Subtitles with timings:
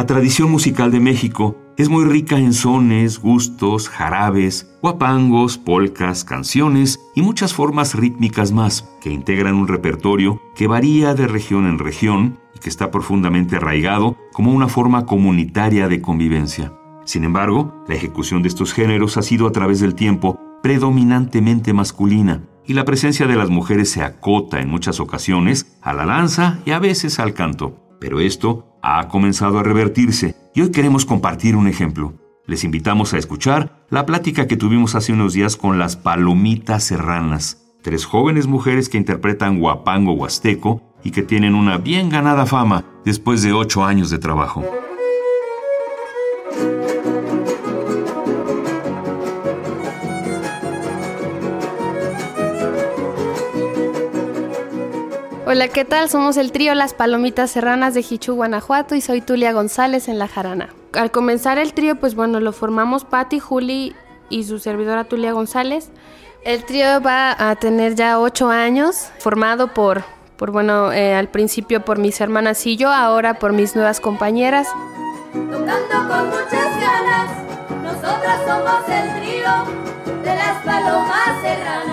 [0.00, 6.98] La tradición musical de México es muy rica en sones, gustos, jarabes, guapangos, polcas, canciones
[7.14, 12.38] y muchas formas rítmicas más que integran un repertorio que varía de región en región
[12.56, 16.72] y que está profundamente arraigado como una forma comunitaria de convivencia.
[17.04, 22.48] Sin embargo, la ejecución de estos géneros ha sido a través del tiempo predominantemente masculina
[22.64, 26.70] y la presencia de las mujeres se acota en muchas ocasiones a la danza y
[26.70, 27.76] a veces al canto.
[28.00, 32.14] Pero esto ha comenzado a revertirse y hoy queremos compartir un ejemplo.
[32.46, 37.62] Les invitamos a escuchar la plática que tuvimos hace unos días con las Palomitas Serranas,
[37.82, 43.42] tres jóvenes mujeres que interpretan guapango huasteco y que tienen una bien ganada fama después
[43.42, 44.64] de ocho años de trabajo.
[55.52, 56.08] Hola, ¿qué tal?
[56.08, 60.28] Somos el trío Las Palomitas Serranas de Jichú, Guanajuato y soy Tulia González en La
[60.28, 60.68] Jarana.
[60.92, 63.96] Al comenzar el trío, pues bueno, lo formamos Patti, Juli
[64.28, 65.90] y su servidora Tulia González.
[66.44, 70.04] El trío va a tener ya ocho años, formado por,
[70.36, 74.68] por bueno, eh, al principio por mis hermanas y yo, ahora por mis nuevas compañeras.
[75.32, 77.28] Tocando con muchas ganas,
[77.82, 81.90] nosotras somos el trío de las Palomas Serranas.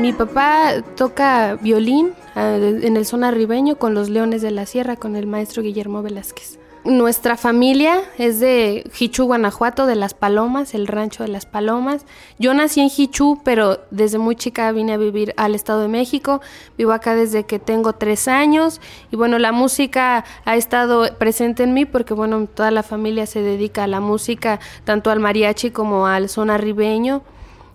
[0.00, 4.96] Mi papá toca violín ah, en el zona ribeño con los Leones de la Sierra
[4.96, 6.58] con el maestro Guillermo Velázquez.
[6.82, 12.06] Nuestra familia es de Jichú, Guanajuato, de Las Palomas, el rancho de Las Palomas.
[12.38, 16.40] Yo nací en Jichú, pero desde muy chica vine a vivir al Estado de México.
[16.78, 18.80] Vivo acá desde que tengo tres años.
[19.10, 23.42] Y bueno, la música ha estado presente en mí porque, bueno, toda la familia se
[23.42, 27.20] dedica a la música, tanto al mariachi como al son arribeño.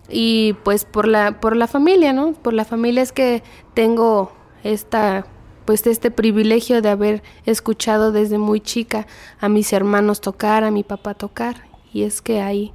[0.09, 2.33] Y pues por la, por la familia, ¿no?
[2.33, 3.43] Por la familia es que
[3.75, 4.31] tengo
[4.63, 5.27] esta
[5.65, 9.07] pues este privilegio de haber escuchado desde muy chica
[9.39, 12.73] a mis hermanos tocar, a mi papá tocar, y es que ahí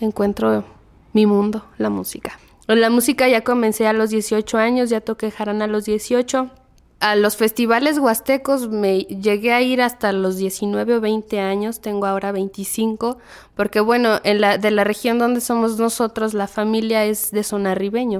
[0.00, 0.64] encuentro
[1.12, 2.38] mi mundo, la música.
[2.66, 6.50] La música ya comencé a los 18 años, ya toqué jarana a los 18.
[6.98, 12.06] A los festivales huastecos me llegué a ir hasta los 19 o 20 años, tengo
[12.06, 13.18] ahora 25,
[13.54, 17.74] porque bueno, en la, de la región donde somos nosotros, la familia es de zona
[17.74, 18.18] ribeño.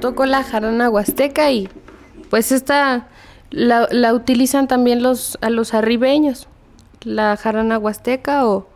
[0.00, 1.68] Toco la jarana huasteca y
[2.30, 3.08] pues esta
[3.50, 6.48] la, utilizan también los, a los arribeños,
[7.02, 8.66] la jarana huasteca o,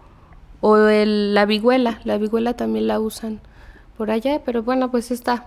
[0.60, 3.40] o el, la vihuela, la vihuela también la usan
[3.96, 5.46] por allá, pero bueno, pues está,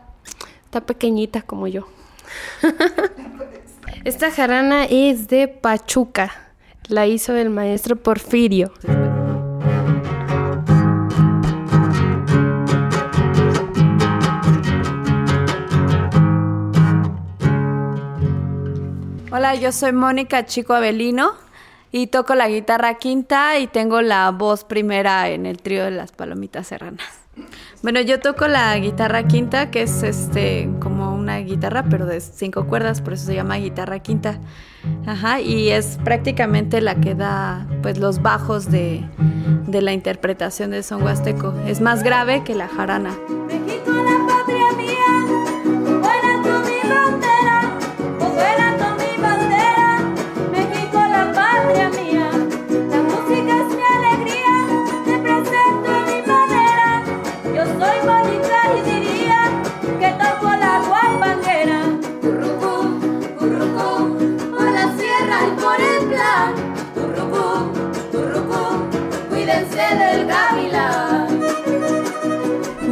[0.65, 1.87] está pequeñita como yo.
[4.03, 6.31] Esta jarana es de Pachuca,
[6.87, 8.71] la hizo el maestro Porfirio.
[19.43, 21.33] Hola, yo soy Mónica Chico Avelino
[21.91, 26.13] y toco la guitarra quinta y tengo la voz primera en el trío de las
[26.13, 27.05] Palomitas Serranas.
[27.81, 32.67] Bueno, yo toco la guitarra quinta, que es este como una guitarra, pero de cinco
[32.67, 34.39] cuerdas, por eso se llama guitarra quinta.
[35.05, 39.03] Ajá, y es prácticamente la que da pues los bajos de,
[39.67, 41.53] de la interpretación de son huasteco.
[41.67, 43.13] Es más grave que la jarana.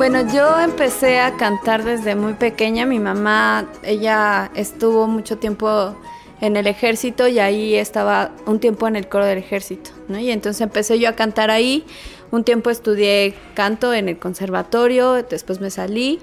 [0.02, 2.88] Bueno, yo empecé a cantar desde muy pequeña.
[2.88, 5.96] Mi mamá, ella estuvo mucho tiempo
[6.42, 9.92] en el ejército y ahí estaba un tiempo en el coro del ejército.
[10.10, 11.86] Y entonces empecé yo a cantar ahí.
[12.32, 16.20] Un tiempo estudié canto en el conservatorio, después me salí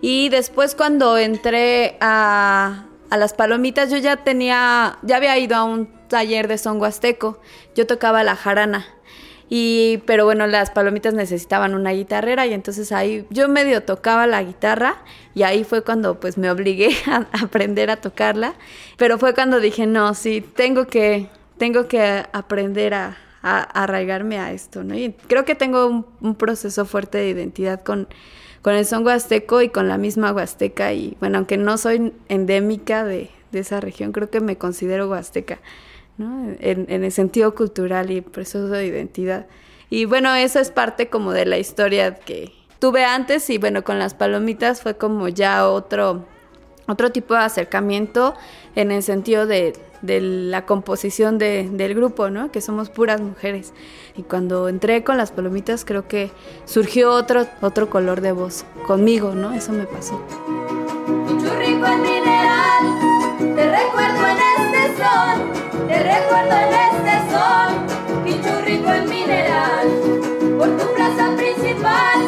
[0.00, 5.64] y después cuando entré a a las palomitas, yo ya tenía, ya había ido a
[5.64, 7.40] un taller de son huasteco.
[7.74, 8.86] Yo tocaba la jarana.
[9.52, 14.44] Y, pero bueno, las palomitas necesitaban una guitarrera y entonces ahí yo medio tocaba la
[14.44, 14.98] guitarra
[15.34, 18.54] y ahí fue cuando pues me obligué a aprender a tocarla.
[18.96, 21.26] Pero fue cuando dije, no, sí, tengo que,
[21.58, 24.94] tengo que aprender a, arraigarme a esto, ¿no?
[24.94, 28.06] Y creo que tengo un, proceso fuerte de identidad con,
[28.60, 30.92] con el son huasteco y con la misma huasteca.
[30.92, 35.58] Y bueno, aunque no soy endémica de, de esa región, creo que me considero huasteca.
[36.60, 39.46] En, el sentido cultural y proceso de identidad.
[39.88, 43.98] Y bueno, eso es parte como de la historia que tuve antes y bueno, con
[43.98, 46.24] las palomitas fue como ya otro,
[46.86, 48.34] otro tipo de acercamiento
[48.74, 49.72] en el sentido de,
[50.02, 52.50] la composición del grupo, ¿no?
[52.50, 53.74] Que somos puras mujeres.
[54.16, 56.30] Y cuando entré con las palomitas creo que
[56.64, 59.52] surgió otro, otro color de voz conmigo, ¿no?
[59.52, 60.18] Eso me pasó.
[61.38, 62.19] te
[66.10, 67.70] recuerdo en este sol,
[68.24, 69.86] pichurrico en mineral.
[70.58, 72.18] Por tu plaza principal,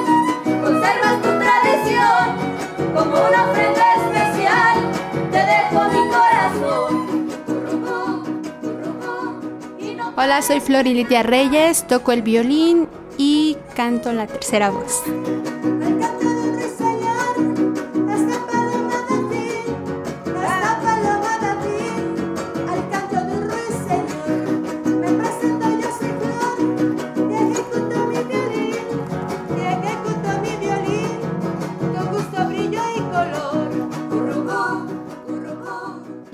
[0.44, 2.24] conservas tu tradición.
[2.94, 4.76] Como una ofrenda especial,
[5.30, 6.92] te dejo mi corazón.
[10.16, 12.88] Hola, soy Florilitia Reyes, toco el violín
[13.18, 15.02] y canto la tercera voz.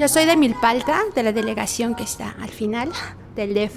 [0.08, 2.90] Soy de Milpalta, de la delegación que está al final
[3.36, 3.76] del DF.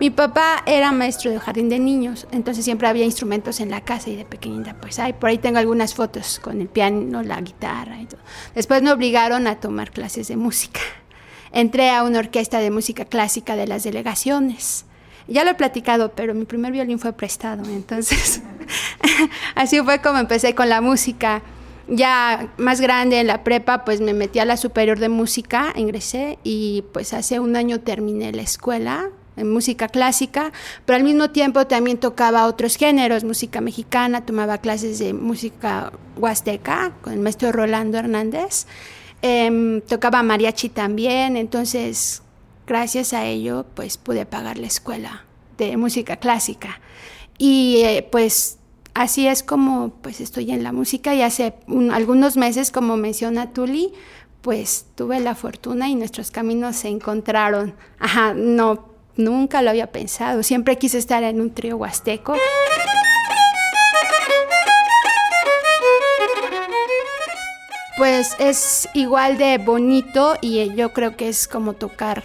[0.00, 4.08] Mi papá era maestro de jardín de niños, entonces siempre había instrumentos en la casa
[4.08, 8.00] y de pequeñita, pues ay, por ahí tengo algunas fotos con el piano, la guitarra
[8.00, 8.20] y todo.
[8.54, 10.80] Después me obligaron a tomar clases de música.
[11.52, 14.86] Entré a una orquesta de música clásica de las delegaciones.
[15.26, 18.40] Ya lo he platicado, pero mi primer violín fue prestado, entonces
[19.54, 21.42] así fue como empecé con la música
[21.88, 26.38] ya más grande en la prepa, pues me metí a la superior de música, ingresé
[26.44, 30.52] y pues hace un año terminé la escuela en música clásica,
[30.84, 36.92] pero al mismo tiempo también tocaba otros géneros, música mexicana, tomaba clases de música huasteca
[37.00, 38.66] con el maestro Rolando Hernández,
[39.22, 42.22] em, tocaba mariachi también, entonces
[42.66, 45.24] gracias a ello pues pude pagar la escuela
[45.56, 46.80] de música clásica.
[47.38, 48.57] Y eh, pues
[48.98, 51.54] así es como pues estoy en la música y hace
[51.92, 53.92] algunos meses, como menciona Tuli,
[54.42, 57.74] pues tuve la fortuna y nuestros caminos se encontraron.
[58.00, 60.42] Ajá, no, nunca lo había pensado.
[60.42, 62.34] Siempre quise estar en un trío huasteco.
[67.96, 72.24] Pues es igual de bonito y yo creo que es como tocar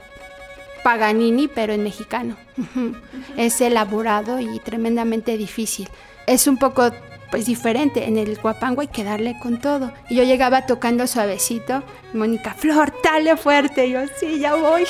[0.83, 2.35] Paganini, pero en mexicano.
[3.37, 5.89] Es elaborado y tremendamente difícil
[6.27, 6.91] es un poco
[7.31, 8.07] pues diferente.
[8.07, 9.91] En el guapango hay que darle con todo.
[10.07, 11.83] Y yo llegaba tocando suavecito.
[12.13, 13.87] Mónica, Flor, dale fuerte.
[13.87, 14.83] Y yo, sí, ya voy.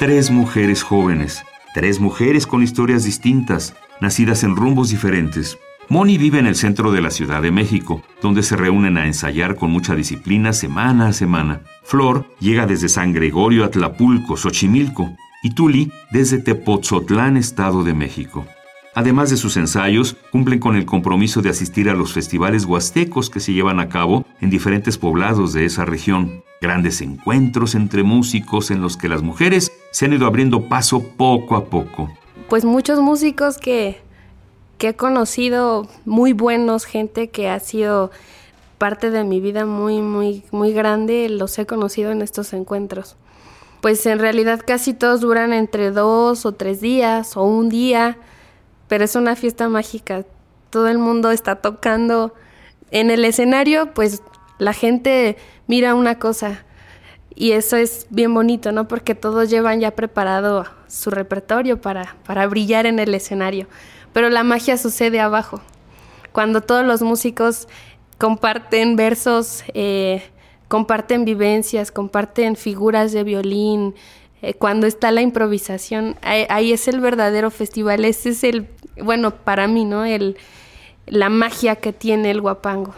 [0.00, 1.44] Tres mujeres jóvenes,
[1.74, 5.58] tres mujeres con historias distintas, nacidas en rumbos diferentes.
[5.88, 9.56] Moni vive en el centro de la Ciudad de México, donde se reúnen a ensayar
[9.56, 11.62] con mucha disciplina semana a semana.
[11.82, 18.46] Flor llega desde San Gregorio a Tlapulco, Xochimilco, y Tuli desde Tepotzotlán, Estado de México.
[18.94, 23.40] Además de sus ensayos, cumplen con el compromiso de asistir a los festivales huastecos que
[23.40, 26.42] se llevan a cabo en diferentes poblados de esa región.
[26.60, 31.56] Grandes encuentros entre músicos en los que las mujeres se han ido abriendo paso poco
[31.56, 32.10] a poco.
[32.48, 34.00] Pues muchos músicos que,
[34.76, 38.10] que he conocido, muy buenos, gente que ha sido
[38.76, 43.16] parte de mi vida muy, muy, muy grande, los he conocido en estos encuentros
[43.80, 48.18] pues en realidad casi todos duran entre dos o tres días o un día,
[48.88, 50.24] pero es una fiesta mágica.
[50.70, 52.34] Todo el mundo está tocando.
[52.90, 54.22] En el escenario, pues
[54.58, 56.64] la gente mira una cosa
[57.34, 58.88] y eso es bien bonito, ¿no?
[58.88, 63.66] Porque todos llevan ya preparado su repertorio para, para brillar en el escenario.
[64.12, 65.60] Pero la magia sucede abajo,
[66.32, 67.68] cuando todos los músicos
[68.18, 69.64] comparten versos.
[69.72, 70.22] Eh,
[70.70, 73.96] comparten vivencias, comparten figuras de violín.
[74.40, 78.04] Eh, cuando está la improvisación, ahí, es el verdadero festival.
[78.04, 78.68] Ese es el,
[79.02, 80.04] bueno, para mí, ¿no?
[80.04, 80.36] El,
[81.06, 82.94] la magia que tiene el guapango.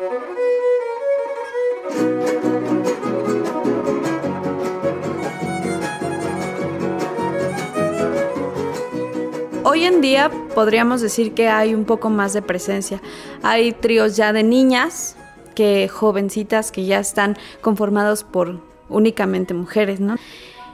[9.65, 13.01] hoy en día podríamos decir que hay un poco más de presencia.
[13.43, 15.17] Hay tríos ya de niñas,
[15.53, 20.17] que jovencitas que ya están conformados por únicamente mujeres, ¿no?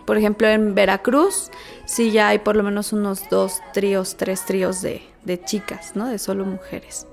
[0.05, 1.51] Por ejemplo, en Veracruz
[1.85, 6.07] sí ya hay por lo menos unos dos tríos, tres tríos de, de chicas, ¿no?
[6.07, 7.07] De solo mujeres.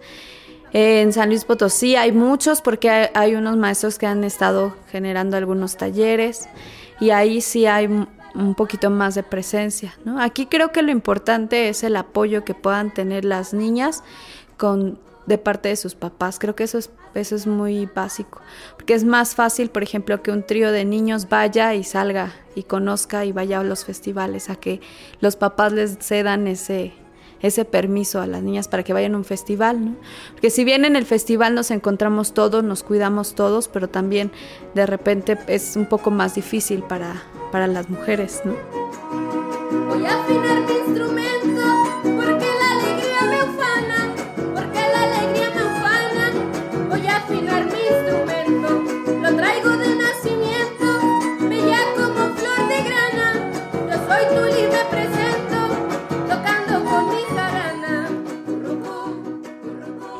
[0.77, 5.77] En San Luis Potosí hay muchos porque hay, unos maestros que han estado generando algunos
[5.77, 6.49] talleres
[6.99, 9.97] y ahí sí hay un poquito más de presencia.
[10.19, 14.03] Aquí creo que lo importante es el apoyo que puedan tener las niñas
[14.57, 16.39] con de parte de sus papás.
[16.39, 18.41] Creo que eso es, eso es muy básico,
[18.75, 22.63] porque es más fácil, por ejemplo, que un trío de niños vaya y salga y
[22.63, 24.81] conozca y vaya a los festivales, a que
[25.19, 26.93] los papás les cedan ese,
[27.41, 29.95] ese permiso a las niñas para que vayan a un festival, ¿no?
[30.31, 34.31] Porque si bien en el festival nos encontramos todos, nos cuidamos todos, pero también
[34.73, 38.53] de repente es un poco más difícil para, para las mujeres, ¿no?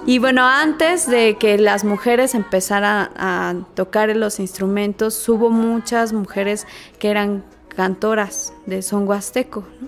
[0.07, 6.67] Y bueno, antes de que las mujeres empezaran a tocar los instrumentos, hubo muchas mujeres
[6.99, 9.87] que eran cantoras de son huasteco, ¿no?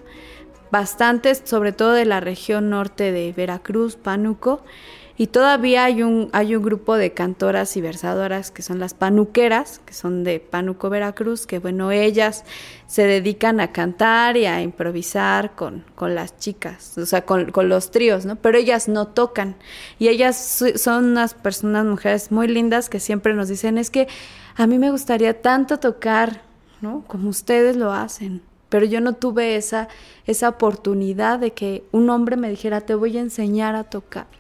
[0.72, 4.64] bastantes, sobre todo de la región norte de Veracruz, Pánuco,
[5.20, 9.82] y todavía hay un, hay un grupo de cantoras y versadoras que son las panuqueras,
[9.84, 12.46] que son de Pánuco, Veracruz, que bueno, ellas
[12.86, 17.68] se dedican a cantar y a improvisar con, con las chicas, o sea, con, con,
[17.68, 18.36] los tríos, ¿no?
[18.36, 19.56] Pero ellas no tocan.
[19.98, 24.08] Y ellas son unas personas, mujeres muy lindas que siempre nos dicen, es que
[24.56, 26.44] a mí me gustaría tanto tocar,
[26.80, 27.04] ¿no?
[27.08, 28.44] Como ustedes lo hacen.
[28.70, 29.88] Pero yo no tuve esa,
[30.28, 34.37] esa oportunidad de que un hombre me dijera, te voy a enseñar a tocar.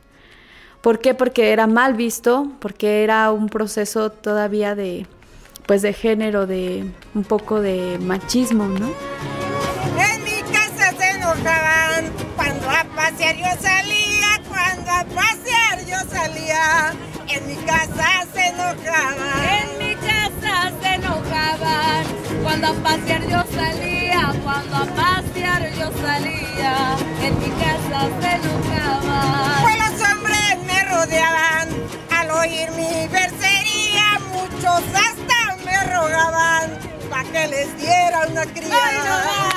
[0.82, 1.14] ¿Por qué?
[1.14, 5.06] Porque era mal visto, porque era un proceso todavía de,
[5.66, 8.88] pues de género, de un poco de machismo, ¿no?
[10.00, 16.94] En mi casa se enojaban cuando a pasear yo salía, cuando a pasear yo salía.
[17.28, 19.18] En mi casa se enojaban.
[19.60, 22.06] En mi casa se enojaban
[22.44, 26.96] cuando a pasear yo salía, cuando a pasear yo salía.
[27.22, 29.47] En mi casa se enojaban.
[37.38, 39.52] Que les diera una criada.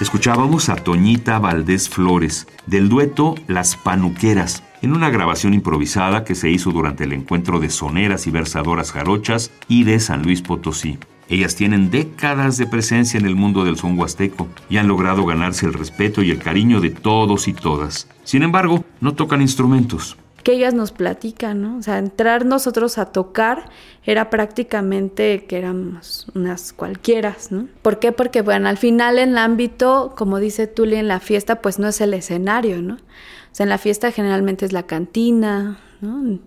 [0.00, 6.50] Escuchábamos a Toñita Valdés Flores, del dueto Las Panuqueras, en una grabación improvisada que se
[6.50, 10.98] hizo durante el encuentro de soneras y versadoras jarochas y de San Luis Potosí.
[11.28, 15.66] Ellas tienen décadas de presencia en el mundo del son huasteco y han logrado ganarse
[15.66, 18.08] el respeto y el cariño de todos y todas.
[18.24, 20.16] Sin embargo, no tocan instrumentos.
[20.42, 21.78] Que ellas nos platican, ¿no?
[21.78, 23.68] O sea, entrar nosotros a tocar
[24.04, 27.68] era prácticamente que éramos unas cualquieras, ¿no?
[27.82, 28.12] ¿Por qué?
[28.12, 31.88] Porque, bueno, al final en el ámbito, como dice Tuli, en la fiesta, pues no
[31.88, 32.94] es el escenario, ¿no?
[32.94, 32.98] O
[33.52, 36.38] sea, en la fiesta generalmente es la cantina, ¿no?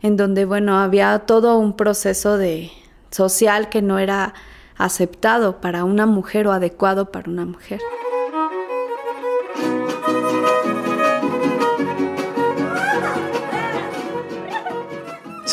[0.00, 2.70] En donde, bueno, había todo un proceso de
[3.10, 4.34] social que no era
[4.76, 7.80] aceptado para una mujer o adecuado para una mujer.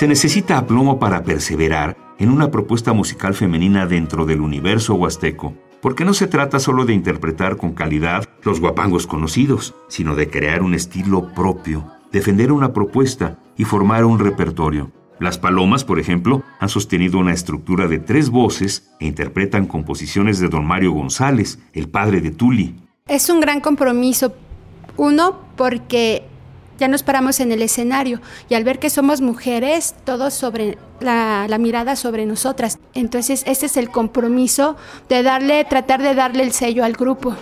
[0.02, 6.06] Se necesita aplomo para perseverar en una propuesta musical femenina dentro del universo huasteco, porque
[6.06, 10.74] no se trata solo de interpretar con calidad los guapangos conocidos, sino de crear un
[10.74, 14.92] estilo propio, defender una propuesta y formar un repertorio.
[15.20, 20.50] Las palomas, por ejemplo, han sostenido una estructura de tres voces e interpretan composiciones de
[20.50, 22.76] don Mario González, el padre de Tuli.
[23.08, 24.34] Es un gran compromiso.
[24.98, 26.24] Uno, porque
[26.82, 31.46] ya nos paramos en el escenario y al ver que somos mujeres, todo sobre la,
[31.48, 32.80] la, mirada sobre nosotras.
[32.96, 34.76] Entonces, ese es el compromiso
[35.08, 37.36] de darle, tratar de darle el sello al grupo.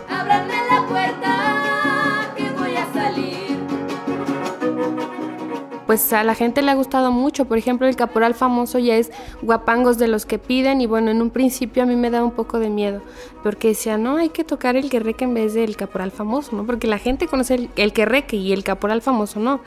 [5.89, 7.46] Pues a la gente le ha gustado mucho.
[7.46, 10.81] Por ejemplo, el caporal famoso ya es guapangos de los que piden.
[10.81, 13.01] Y bueno, en un principio a mí me da un poco de miedo.
[13.41, 16.63] Porque decía, no, hay que tocar el querreque en vez del caporal famoso, ¿no?
[16.63, 19.62] Porque la gente conoce el, el querreque y el caporal famoso no.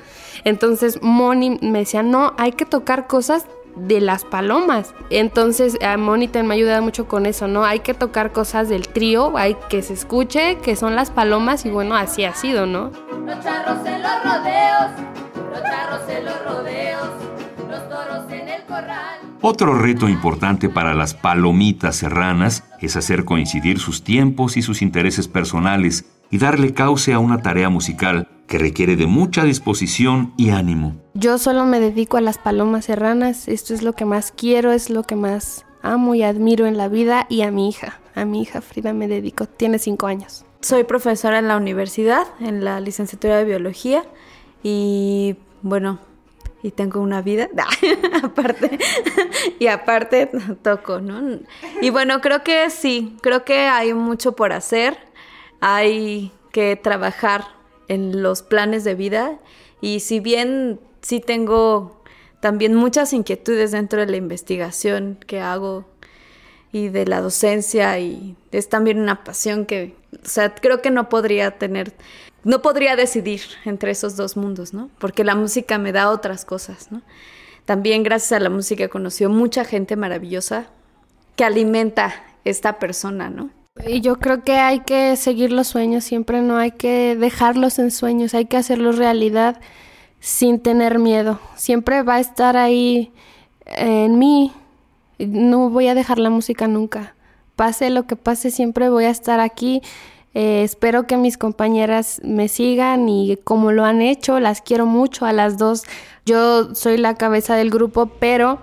[0.45, 4.95] Entonces Moni me decía, no, hay que tocar cosas de las palomas.
[5.11, 7.65] Entonces a Monita me ha ayudado mucho con eso, ¿no?
[7.65, 11.71] Hay que tocar cosas del trío, hay que se escuche que son las palomas y
[11.71, 12.93] bueno, así ha sido, ¿no?
[13.27, 14.12] Los charros los
[19.45, 25.27] Otro reto importante para las palomitas serranas es hacer coincidir sus tiempos y sus intereses
[25.27, 30.95] personales y darle cauce a una tarea musical que requiere de mucha disposición y ánimo.
[31.15, 34.91] Yo solo me dedico a las palomas serranas, esto es lo que más quiero, es
[34.91, 38.43] lo que más amo y admiro en la vida y a mi hija, a mi
[38.43, 40.45] hija Frida me dedico, tiene cinco años.
[40.61, 44.05] Soy profesora en la universidad, en la licenciatura de biología
[44.63, 45.99] y bueno,
[46.63, 47.49] y tengo una vida.
[48.23, 48.79] Aparte
[49.59, 50.31] y aparte
[50.63, 51.41] toco, ¿no?
[51.81, 54.97] Y bueno, creo que sí, creo que hay mucho por hacer,
[55.61, 57.45] hay que trabajar
[57.89, 59.39] en los planes de vida.
[59.81, 62.03] Y si bien sí tengo
[62.41, 65.85] también muchas inquietudes dentro de la investigación que hago
[66.73, 71.09] y de la docencia y es también una pasión que, o sea, creo que no
[71.09, 71.93] podría tener,
[72.45, 74.91] no podría decidir entre esos dos mundos, ¿no?
[74.99, 77.03] Porque la música me da otras cosas, ¿no?
[77.65, 80.67] También gracias a la música conoció mucha gente maravillosa
[81.37, 83.51] que alimenta esta persona, ¿no?
[83.87, 87.91] Y yo creo que hay que seguir los sueños, siempre no hay que dejarlos en
[87.91, 89.61] sueños, hay que hacerlos realidad
[90.21, 91.41] sin tener miedo.
[91.57, 93.13] Siempre va a estar ahí
[93.67, 94.53] en mí
[95.27, 97.15] no voy a dejar la música nunca.
[97.57, 99.83] Pase lo que pase, siempre voy a estar aquí.
[100.35, 105.27] Eh, espero que mis compañeras me sigan y como lo han hecho, las quiero mucho
[105.27, 105.85] a las dos.
[106.25, 108.61] Yo soy la cabeza del grupo, pero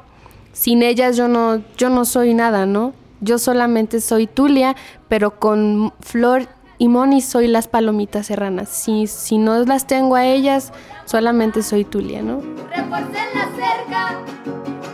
[0.54, 2.94] sin ellas yo no, yo no soy nada, ¿no?
[3.22, 4.76] Yo solamente soy Tulia,
[5.10, 6.48] pero con Flor
[6.78, 8.70] y Moni soy las palomitas serranas.
[8.70, 10.72] Si, si no las tengo a ellas,
[11.06, 12.42] solamente soy Tulia, ¿no?
[12.72, 14.22] la cerca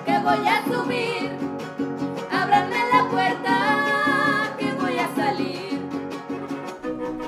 [0.06, 1.15] que voy a subir.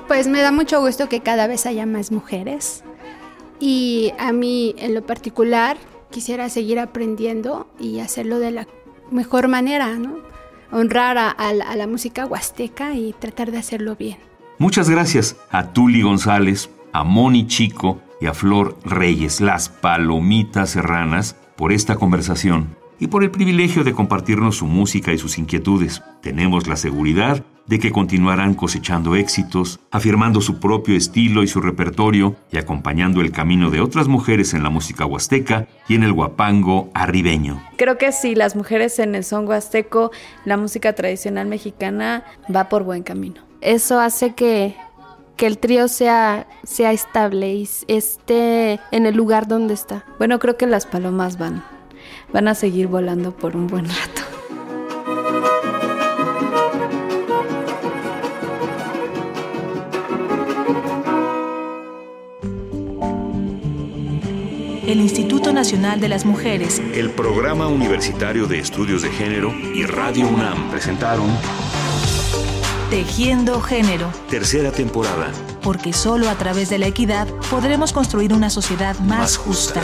[0.08, 2.84] Pues me da mucho gusto que cada vez haya más mujeres.
[3.60, 5.78] Y a mí en lo particular
[6.12, 8.68] quisiera seguir aprendiendo y hacerlo de la
[9.12, 10.20] mejor manera, ¿no?
[10.72, 14.18] Honrar a, la música huasteca y tratar de hacerlo bien.
[14.60, 21.36] Muchas gracias a Tuli González, a Moni Chico y a Flor Reyes, las palomitas serranas,
[21.56, 26.02] por esta conversación y por el privilegio de compartirnos su música y sus inquietudes.
[26.22, 32.36] Tenemos la seguridad de que continuarán cosechando éxitos, afirmando su propio estilo y su repertorio
[32.52, 36.90] y acompañando el camino de otras mujeres en la música huasteca y en el guapango
[36.94, 37.62] arribeño.
[37.76, 40.12] Creo que sí, las mujeres en el son huasteco,
[40.46, 44.76] la música tradicional mexicana va por buen camino eso hace que,
[45.38, 50.06] el trío sea, sea estable y esté en el lugar donde está.
[50.18, 51.64] Bueno, creo que las palomas van,
[52.32, 54.28] van a seguir volando por un buen rato.
[64.88, 70.26] el Instituto Nacional de las Mujeres, el Programa Universitario de Estudios de Género y Radio
[70.30, 71.28] UNAM presentaron
[72.90, 74.10] Tejiendo Género.
[74.30, 75.34] Tercera temporada.
[75.62, 79.82] Porque solo a través de la equidad podremos construir una sociedad más, justa.